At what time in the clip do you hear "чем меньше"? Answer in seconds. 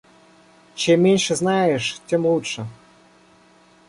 0.73-1.35